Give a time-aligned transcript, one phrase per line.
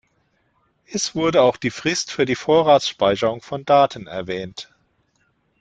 [0.87, 4.73] Es wurde auch die Frist für die Vorratsspeicherung von Daten erwähnt.